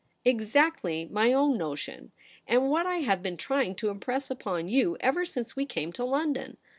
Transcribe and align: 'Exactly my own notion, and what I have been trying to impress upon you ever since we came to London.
'Exactly 0.25 1.07
my 1.11 1.31
own 1.31 1.59
notion, 1.59 2.11
and 2.47 2.71
what 2.71 2.87
I 2.87 3.01
have 3.05 3.21
been 3.21 3.37
trying 3.37 3.75
to 3.75 3.89
impress 3.89 4.31
upon 4.31 4.67
you 4.67 4.97
ever 4.99 5.25
since 5.25 5.55
we 5.55 5.67
came 5.67 5.93
to 5.93 6.03
London. 6.03 6.57